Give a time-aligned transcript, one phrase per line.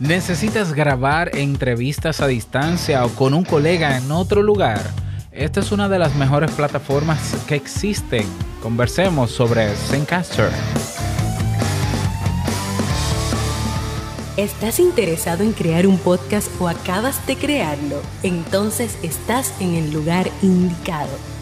[0.00, 4.80] ¿Necesitas grabar entrevistas a distancia o con un colega en otro lugar?
[5.30, 8.24] Esta es una de las mejores plataformas que existen.
[8.62, 10.48] Conversemos sobre Zencaster.
[14.38, 18.00] ¿Estás interesado en crear un podcast o acabas de crearlo?
[18.22, 21.39] Entonces estás en el lugar indicado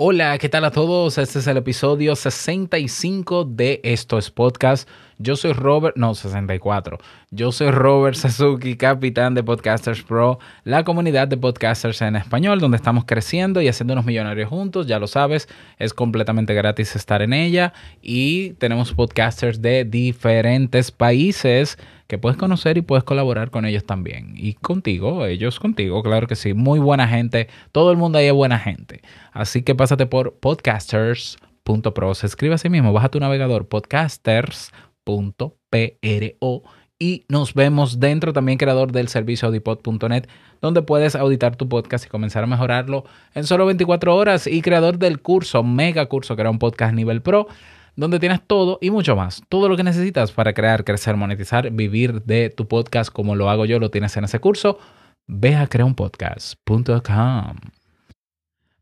[0.00, 1.18] Hola, ¿qué tal a todos?
[1.18, 4.88] Este es el episodio 65 de Esto es Podcast.
[5.20, 6.98] Yo soy Robert, no, 64.
[7.32, 12.76] Yo soy Robert Sasuki, capitán de Podcasters Pro, la comunidad de podcasters en español, donde
[12.76, 14.86] estamos creciendo y haciéndonos millonarios juntos.
[14.86, 15.48] Ya lo sabes,
[15.80, 22.78] es completamente gratis estar en ella y tenemos podcasters de diferentes países que puedes conocer
[22.78, 24.34] y puedes colaborar con ellos también.
[24.36, 26.54] Y contigo, ellos contigo, claro que sí.
[26.54, 27.48] Muy buena gente.
[27.72, 29.02] Todo el mundo ahí es buena gente.
[29.32, 32.14] Así que pásate por podcasters.pro.
[32.14, 32.92] Se escribe así mismo.
[32.92, 34.87] Baja tu navegador podcasters.pro
[36.98, 40.26] y nos vemos dentro también creador del servicio audipod.net
[40.60, 44.98] donde puedes auditar tu podcast y comenzar a mejorarlo en solo 24 horas y creador
[44.98, 47.46] del curso, mega curso que era un podcast nivel pro
[47.94, 49.42] donde tienes todo y mucho más.
[49.48, 53.64] Todo lo que necesitas para crear, crecer, monetizar, vivir de tu podcast como lo hago
[53.64, 54.78] yo, lo tienes en ese curso.
[55.26, 57.56] Ve a creaunpodcast.com.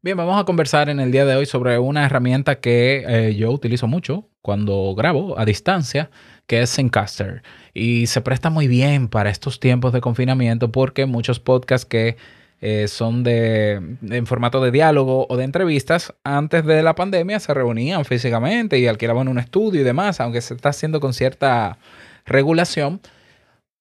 [0.06, 3.50] Bien, vamos a conversar en el día de hoy sobre una herramienta que eh, yo
[3.50, 6.10] utilizo mucho cuando grabo a distancia,
[6.46, 7.42] que es Zencaster.
[7.74, 12.16] Y se presta muy bien para estos tiempos de confinamiento porque muchos podcasts que
[12.60, 17.52] eh, son de, en formato de diálogo o de entrevistas, antes de la pandemia se
[17.52, 21.78] reunían físicamente y alquilaban un estudio y demás, aunque se está haciendo con cierta
[22.26, 23.00] regulación.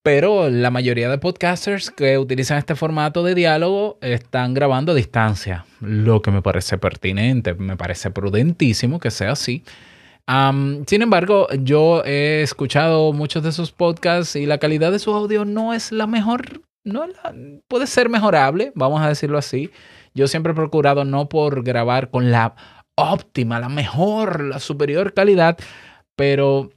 [0.05, 5.65] Pero la mayoría de podcasters que utilizan este formato de diálogo están grabando a distancia,
[5.81, 9.63] lo que me parece pertinente, me parece prudentísimo que sea así.
[10.27, 15.43] sin embargo, yo he escuchado muchos de esos podcasts y la calidad de su audio
[15.43, 17.07] no es la mejor no
[17.67, 19.71] puede ser mejorable, vamos a decirlo así.
[20.13, 22.53] Yo siempre he procurado no por grabar con la
[22.93, 25.57] óptima, la mejor, la superior calidad,
[26.15, 26.69] pero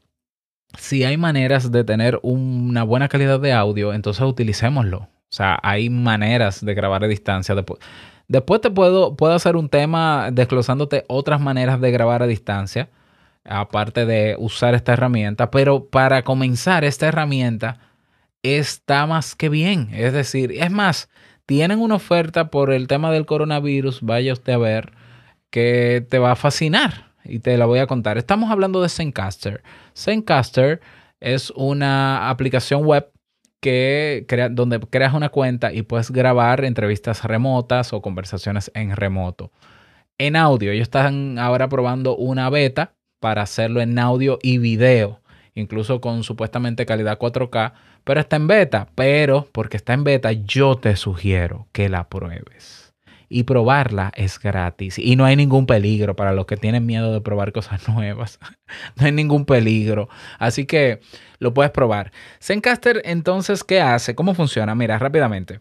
[0.77, 4.99] si hay maneras de tener una buena calidad de audio, entonces utilicémoslo.
[4.99, 7.55] O sea, hay maneras de grabar a distancia.
[7.55, 7.81] Después,
[8.29, 12.89] después te puedo, puedo hacer un tema desglosándote otras maneras de grabar a distancia,
[13.45, 15.51] aparte de usar esta herramienta.
[15.51, 17.79] Pero para comenzar, esta herramienta
[18.43, 19.91] está más que bien.
[19.93, 21.09] Es decir, es más,
[21.47, 24.93] tienen una oferta por el tema del coronavirus, vaya usted a ver,
[25.51, 28.19] que te va a fascinar y te la voy a contar.
[28.19, 29.63] Estamos hablando de Zencaster.
[29.99, 30.81] Zencaster
[31.21, 33.11] es una aplicación web
[33.61, 39.51] que crea, donde creas una cuenta y puedes grabar entrevistas remotas o conversaciones en remoto.
[40.17, 45.21] En audio, ellos están ahora probando una beta para hacerlo en audio y video,
[45.55, 47.73] incluso con supuestamente calidad 4K
[48.09, 48.89] pero está en beta.
[48.95, 52.88] Pero porque está en beta, yo te sugiero que la pruebes.
[53.29, 54.99] Y probarla es gratis.
[54.99, 58.39] Y no hay ningún peligro para los que tienen miedo de probar cosas nuevas.
[58.97, 60.09] no hay ningún peligro.
[60.39, 61.01] Así que
[61.39, 62.13] lo puedes probar.
[62.41, 64.15] Zencaster, entonces, ¿qué hace?
[64.15, 64.75] ¿Cómo funciona?
[64.75, 65.61] Mira, rápidamente.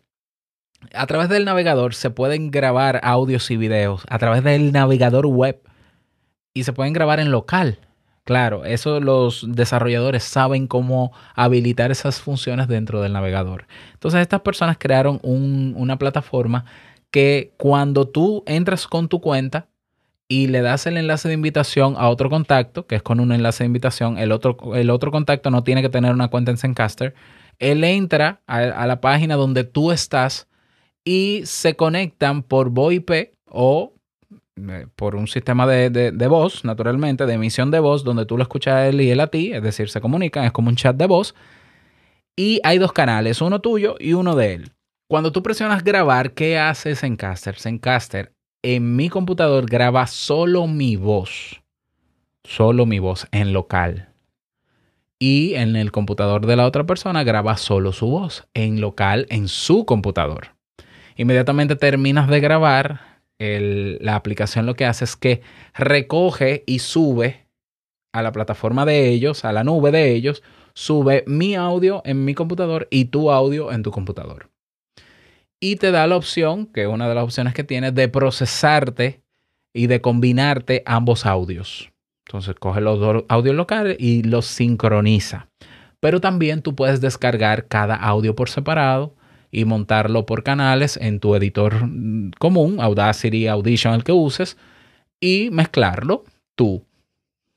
[0.94, 4.04] A través del navegador se pueden grabar audios y videos.
[4.10, 5.62] A través del navegador web.
[6.54, 7.80] Y se pueden grabar en local.
[8.28, 13.68] Claro, eso los desarrolladores saben cómo habilitar esas funciones dentro del navegador.
[13.94, 16.66] Entonces estas personas crearon una plataforma
[17.12, 19.68] que cuando tú entras con tu cuenta
[20.28, 23.64] y le das el enlace de invitación a otro contacto, que es con un enlace
[23.64, 27.14] de invitación, el otro, el otro contacto no tiene que tener una cuenta en Zencaster,
[27.60, 30.48] él entra a, la página donde tú estás
[31.04, 33.94] y se conectan por VoIP o
[34.96, 38.88] por un sistema de, voz, naturalmente, de emisión de voz, donde tú lo escuchas a
[38.88, 41.36] él y él a ti, es decir, se comunican, es como un chat de voz.
[42.36, 44.72] Y hay dos canales, uno tuyo y uno de él.
[45.10, 47.58] Cuando tú presionas grabar, ¿qué hace Zencaster?
[47.58, 51.64] Zencaster en mi computador graba solo mi voz,
[52.44, 54.10] solo mi voz en local.
[55.18, 59.48] Y en el computador de la otra persona graba solo su voz en local en
[59.48, 60.58] su computador.
[61.16, 65.42] Inmediatamente terminas de grabar, la aplicación lo que hace es que
[65.74, 67.48] recoge y sube
[68.12, 70.44] a la plataforma de ellos, a la nube de ellos,
[70.74, 74.50] sube mi audio en mi computador y tu audio en tu computador.
[75.60, 79.22] Y te da la opción, que es una de las opciones que tiene, de procesarte
[79.74, 81.92] y de combinarte ambos audios.
[82.28, 85.48] Entonces coge los dos audios locales y los sincroniza.
[86.00, 89.16] Pero también tú puedes descargar cada audio por separado
[89.50, 91.74] y montarlo por canales en tu editor
[92.38, 94.58] común, Audacity, Audition, el que uses,
[95.20, 96.24] y mezclarlo
[96.56, 96.84] tú.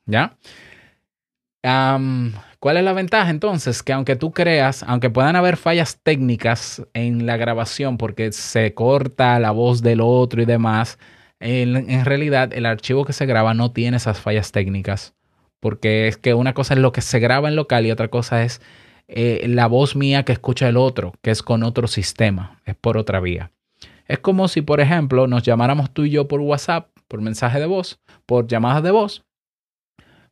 [0.07, 0.37] ¿Ya?
[2.61, 3.83] ¿Cuál es la ventaja entonces?
[3.83, 9.39] Que aunque tú creas, aunque puedan haber fallas técnicas en la grabación porque se corta
[9.41, 10.99] la voz del otro y demás,
[11.41, 15.15] en, realidad el archivo que se graba no tiene esas fallas técnicas.
[15.59, 18.43] Porque es que una cosa es lo que se graba en local y otra cosa
[18.45, 18.61] es
[19.09, 22.99] eh, la voz mía que escucha el otro, que es con otro sistema, es por
[22.99, 23.53] otra vía.
[24.07, 27.67] Es como si, por ejemplo, nos llamáramos tú y yo por WhatsApp, por mensaje de
[27.67, 29.25] voz, por llamadas de voz,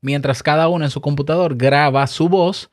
[0.00, 2.70] mientras cada uno en su computador graba su voz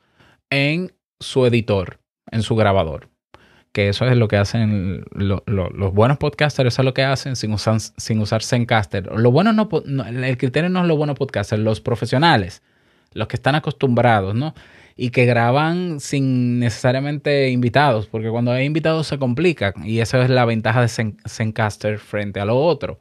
[0.50, 1.98] en su editor,
[2.30, 3.08] en su grabador
[3.76, 7.52] que eso es lo que hacen los buenos podcasters, eso es lo que hacen sin
[7.52, 9.12] usar, sin usar Zencaster.
[9.14, 9.68] Lo bueno no,
[10.06, 12.62] el criterio no es los buenos podcasters, los profesionales,
[13.12, 14.54] los que están acostumbrados, ¿no?
[14.96, 20.30] Y que graban sin necesariamente invitados, porque cuando hay invitados se complica y esa es
[20.30, 20.88] la ventaja de
[21.28, 22.98] Zencaster frente a lo otro.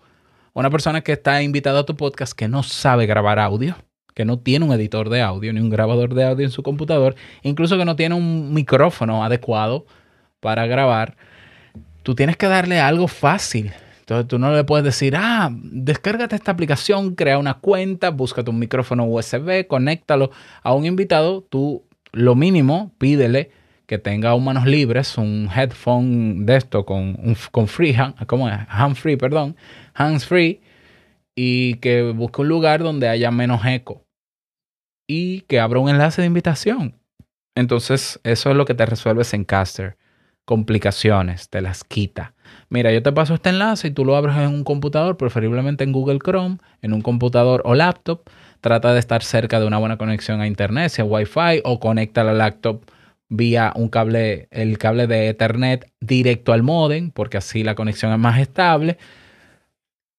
[0.51, 3.77] Una persona que está invitada a tu podcast que no sabe grabar audio,
[4.15, 7.15] que no tiene un editor de audio ni un grabador de audio en su computador,
[7.43, 9.85] incluso que no tiene un micrófono adecuado
[10.39, 11.17] para grabar,
[12.01, 13.73] tú tienes que darle algo fácil.
[13.99, 18.59] Entonces tú no le puedes decir, ah, descárgate esta aplicación, crea una cuenta, búscate un
[18.59, 20.31] micrófono USB, conéctalo
[20.63, 21.41] a un invitado.
[21.41, 21.83] Tú
[22.13, 23.51] lo mínimo, pídele
[23.85, 27.95] que tenga manos libres, un headphone de esto con, con free,
[28.27, 28.59] ¿cómo es?
[28.69, 29.57] Hand free, perdón,
[29.93, 30.61] hands free,
[31.35, 34.04] y que busque un lugar donde haya menos eco
[35.07, 36.95] y que abra un enlace de invitación.
[37.55, 39.97] Entonces, eso es lo que te resuelves en Caster
[40.45, 42.33] complicaciones, te las quita.
[42.69, 45.91] Mira, yo te paso este enlace y tú lo abres en un computador, preferiblemente en
[45.91, 48.21] Google Chrome, en un computador o laptop.
[48.61, 52.33] Trata de estar cerca de una buena conexión a internet, sea Wi-Fi o conecta la
[52.33, 52.83] laptop
[53.27, 58.19] vía un cable, el cable de Ethernet directo al modem, porque así la conexión es
[58.19, 58.97] más estable.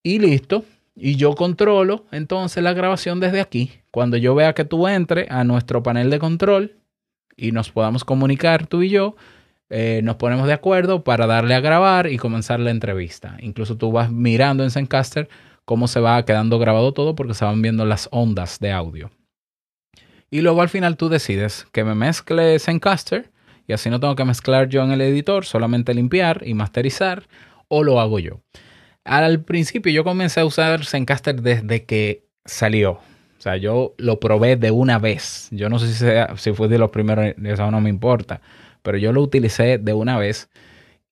[0.02, 0.64] Y listo.
[0.96, 3.70] Y yo controlo entonces la grabación desde aquí.
[3.90, 6.76] Cuando yo vea que tú entres a nuestro panel de control
[7.36, 9.14] y nos podamos comunicar tú y yo,
[9.68, 13.36] eh, nos ponemos de acuerdo para darle a grabar y comenzar la entrevista.
[13.40, 15.28] Incluso tú vas mirando en Zencaster
[15.66, 19.10] cómo se va quedando grabado todo porque se van viendo las ondas de audio.
[20.30, 23.30] Y luego al final tú decides que me mezcle Zencaster
[23.66, 27.24] y así no tengo que mezclar yo en el editor, solamente limpiar y masterizar
[27.68, 28.40] o lo hago yo.
[29.06, 32.92] Al principio yo comencé a usar Zencaster desde que salió.
[33.38, 35.48] O sea, yo lo probé de una vez.
[35.50, 38.40] Yo no sé si, fue de los primeros, eso no me importa
[38.86, 40.48] pero yo lo utilicé de una vez.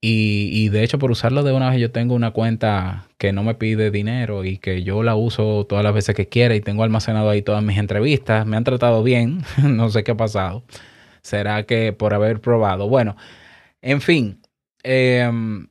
[0.01, 3.55] Y, de hecho, por usarlo de una vez, yo tengo una cuenta que no me
[3.55, 7.31] pide dinero y que yo la uso todas las veces que quiera y tengo almacenado
[7.31, 8.47] ahí todas mis entrevistas.
[8.47, 10.63] Me han tratado bien, no sé qué ha pasado.
[11.23, 12.89] ¿Será que por haber probado?
[12.89, 13.17] Bueno,
[13.83, 14.41] en fin,
[14.85, 15.69] em,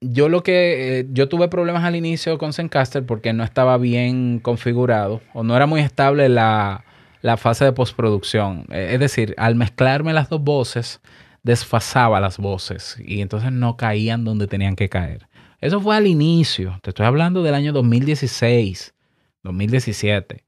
[0.00, 4.40] yo lo que eh, yo tuve problemas al inicio con Zencaster porque no estaba bien
[4.40, 6.84] configurado o no era muy estable la,
[7.22, 8.66] la fase de postproducción.
[8.70, 11.00] Es decir, al mezclarme las dos voces,
[11.42, 15.28] desfasaba las voces y entonces no caían donde tenían que caer.
[15.60, 18.94] Eso fue al inicio, te estoy hablando del año 2016,
[19.42, 20.44] 2017.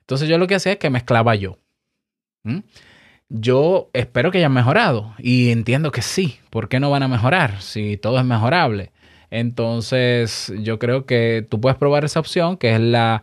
[0.00, 1.56] Entonces yo lo que hacía es que mezclaba yo.
[3.30, 6.40] Yo espero que hayan mejorado y entiendo que sí.
[6.50, 8.90] ¿Por qué no van a mejorar si todo es mejorable?
[9.30, 13.22] Entonces yo creo que tú puedes probar esa opción que es la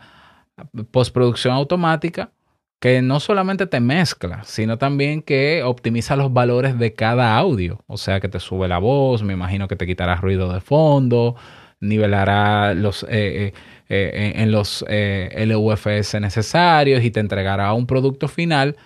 [0.91, 2.31] postproducción automática
[2.79, 7.83] que no solamente te mezcla, sino también que optimiza los valores de cada audio.
[7.87, 11.35] O sea, que te sube la voz, me imagino que te quitará ruido de fondo,
[11.79, 13.53] nivelará los, eh, eh,
[13.89, 18.77] eh, en los LUFS necesarios y te entregará un producto final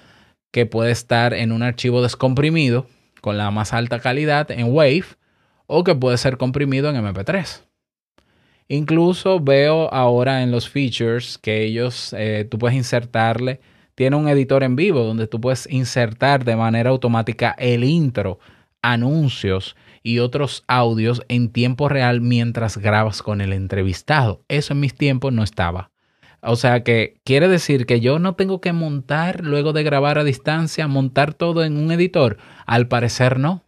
[0.52, 2.88] que puede estar en un archivo descomprimido
[3.22, 5.06] con la más alta calidad en WAVE
[5.68, 7.62] o que puede ser comprimido en MP3.
[8.68, 12.16] Incluso veo ahora en los features que ellos,
[12.50, 13.60] tú puedes insertarle
[13.96, 18.40] tiene un editor en vivo donde tú puedes insertar de manera automática el intro,
[18.82, 24.44] anuncios y otros audios en tiempo real mientras grabas con el entrevistado.
[24.48, 25.91] Eso en mis tiempos no estaba.
[26.42, 30.24] O sea que quiere decir que yo no tengo que montar luego de grabar a
[30.24, 32.38] distancia, montar todo en un editor.
[32.66, 33.64] Al parecer no,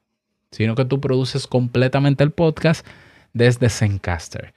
[0.51, 2.85] sino que tú produces completamente el podcast
[3.33, 4.53] desde Zencaster.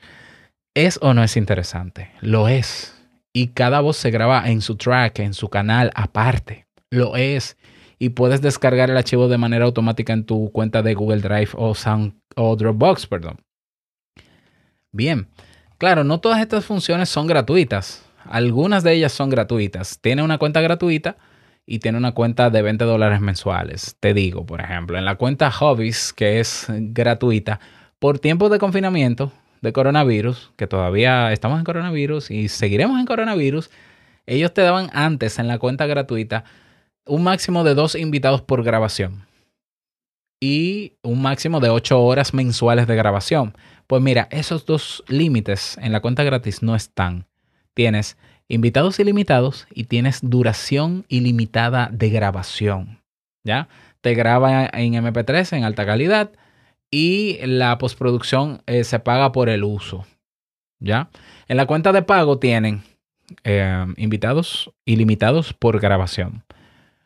[0.75, 2.11] ¿Es o no es interesante?
[2.21, 2.97] Lo es
[3.37, 6.67] y cada voz se graba en su track, en su canal aparte.
[6.89, 7.59] Lo es.
[7.99, 11.75] y puedes descargar el archivo de manera automática en tu cuenta de Google Drive o,
[11.75, 13.07] Sound, o Dropbox.
[13.07, 13.41] Perdón.
[14.91, 15.29] Bien,
[15.77, 18.06] claro, no todas estas funciones son gratuitas.
[18.31, 19.99] Algunas de ellas son gratuitas.
[20.01, 21.17] Tiene una cuenta gratuita
[21.67, 23.97] y tiene una cuenta de 20 dólares mensuales.
[24.01, 27.61] Te digo, por ejemplo, en la cuenta Hobbies, que es gratuita,
[27.99, 33.71] por tiempo de confinamiento de coronavirus, que todavía estamos en coronavirus y seguiremos en coronavirus,
[34.27, 36.45] ellos te daban antes en la cuenta gratuita
[37.07, 39.27] un máximo de dos invitados por grabación
[40.41, 43.57] y un máximo de ocho horas mensuales de grabación.
[43.87, 47.27] Pues mira, esos dos límites en la cuenta gratis no están.
[47.77, 48.17] Tienes
[48.49, 53.03] invitados ilimitados y tienes duración ilimitada de grabación.
[53.45, 53.69] ¿Ya?
[54.01, 56.31] Te graba en MP3 en alta calidad
[56.91, 60.07] y la postproducción eh, se paga por el uso.
[60.81, 61.11] ¿Ya?
[61.49, 62.83] En la cuenta de pago tienen
[63.45, 66.45] eh, invitados ilimitados por grabación.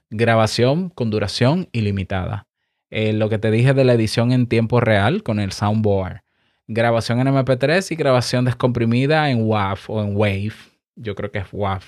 [0.09, 2.47] Grabación con duración ilimitada.
[2.91, 6.23] Eh, lo que te dije de la edición en tiempo real con el soundboard.
[6.73, 10.53] Grabación en MP3 y grabación descomprimida en WAV o en WAVE.
[10.95, 11.83] Yo creo que es WAV.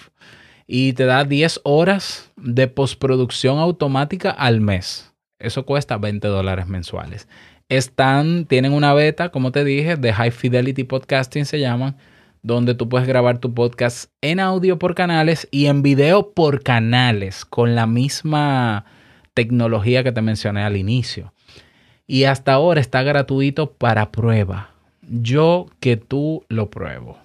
[0.67, 5.15] Y te da 10 horas de postproducción automática al mes.
[5.39, 7.29] Eso cuesta 20 dólares mensuales.
[7.69, 11.97] Están, tienen una beta, como te dije, de High Fidelity Podcasting se llaman,
[12.43, 17.45] donde tú puedes grabar tu podcast en audio por canales y en video por canales
[17.45, 18.85] con la misma
[19.33, 21.33] tecnología que te mencioné al inicio.
[22.05, 24.72] Y hasta ahora está gratuito para prueba.
[25.15, 27.19] Yo que tú lo pruebo.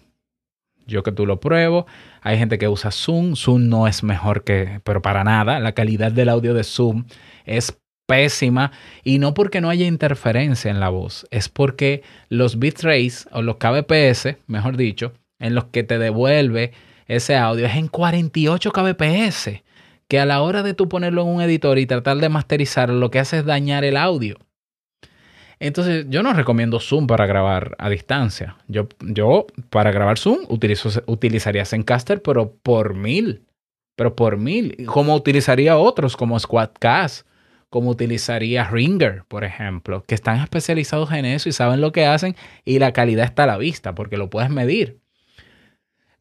[0.86, 1.86] Yo que tú lo pruebo.
[2.22, 3.36] Hay gente que usa Zoom.
[3.36, 5.60] Zoom no es mejor que, pero para nada.
[5.60, 7.06] La calidad del audio de Zoom
[7.46, 8.72] es pésima
[9.04, 13.58] y no porque no haya interferencia en la voz, es porque los bitrates o los
[13.58, 16.72] kbps, mejor dicho, en los que te devuelve
[17.08, 19.62] ese audio es en 48 kbps,
[20.08, 23.12] que a la hora de tú ponerlo en un editor y tratar de masterizarlo, lo
[23.12, 24.38] que hace es dañar el audio.
[25.60, 28.58] Entonces, yo no recomiendo Zoom para grabar a distancia.
[28.68, 33.44] Yo, yo para grabar Zoom utilizo, utilizaría Zencaster, pero por mil.
[33.96, 34.86] Pero por mil.
[34.86, 37.28] Como utilizaría otros, como Squadcast
[37.70, 42.36] como utilizaría Ringer, por ejemplo, que están especializados en eso y saben lo que hacen
[42.64, 45.00] y la calidad está a la vista porque lo puedes medir.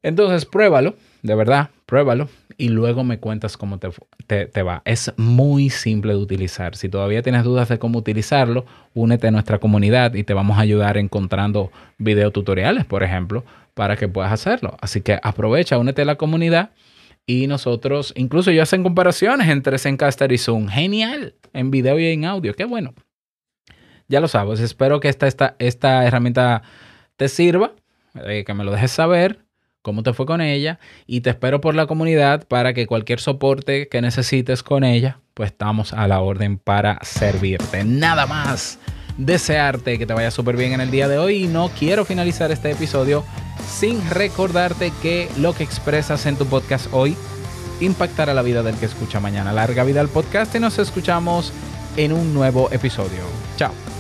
[0.03, 2.29] Entonces, pruébalo, de verdad, pruébalo
[2.59, 4.83] y luego me cuentas cómo te, te, va.
[4.85, 6.77] Es muy simple de utilizar.
[6.77, 10.63] Si todavía tienes dudas de cómo utilizarlo, únete a nuestra comunidad y te vamos a
[10.63, 13.45] ayudar encontrando videotutoriales, por ejemplo,
[13.75, 14.77] para que puedas hacerlo.
[14.81, 16.71] Así que aprovecha, únete a la comunidad
[17.27, 20.69] y nosotros, incluso yo hacen comparaciones entre Zencaster y Zoom.
[20.69, 22.55] Genial, en video y en audio.
[22.55, 22.95] Qué bueno.
[24.09, 24.61] Ya lo sabes.
[24.61, 26.63] Espero que esta, esta, esta herramienta
[27.17, 27.73] te sirva,
[28.27, 29.46] eh, que me lo dejes saber
[29.87, 33.87] cómo te fue con ella y te espero por la comunidad para que cualquier soporte
[33.87, 37.85] que necesites con ella, pues estamos a la orden para servirte.
[37.85, 38.81] Nada más
[39.17, 42.51] desearte que te vaya súper bien en el día de hoy y no quiero finalizar
[42.51, 43.25] este episodio
[43.65, 47.17] sin recordarte que lo que expresas en tu podcast hoy
[47.81, 49.53] impactará la vida del que escucha mañana.
[49.53, 51.53] Larga vida al podcast y nos escuchamos
[51.97, 53.21] en un nuevo episodio.
[53.57, 53.96] Chao.